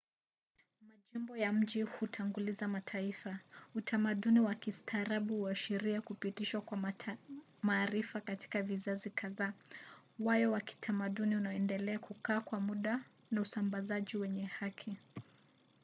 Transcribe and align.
majimbo 0.81 1.37
ya 1.37 1.53
miji 1.53 1.81
hutanguliza 1.81 2.67
mataifa. 2.67 3.39
utamaduni 3.75 4.39
wa 4.39 4.55
kistaarabu 4.55 5.37
huashiria 5.37 6.01
kupitishwa 6.01 6.61
kwa 6.61 6.77
maarifa 7.61 8.21
katika 8.21 8.61
vizazi 8.61 9.09
kadhaa 9.09 9.53
wayo 10.19 10.51
wa 10.51 10.61
kitamaduni 10.61 11.35
unaoendelea 11.35 11.99
kukaa 11.99 12.41
kwa 12.41 12.59
muda 12.59 12.99
na 13.31 13.41
usambazaji 13.41 14.17
wenye 14.17 14.45
haki 14.45 14.97